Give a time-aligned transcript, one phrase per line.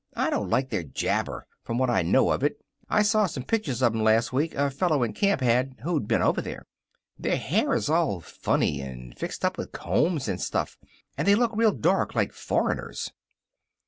[0.15, 2.57] I don't like their jabber, from what I know of it.
[2.89, 6.23] I saw some pictures of 'em, last week, a fellow in camp had who'd been
[6.23, 6.65] over there.
[7.19, 10.75] Their hair is all funny, and fixed up with combs and stuff,
[11.19, 13.11] and they look real dark like foreigners."